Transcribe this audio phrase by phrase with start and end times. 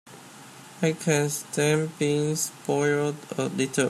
[0.81, 3.79] I can stand being spoiled a little.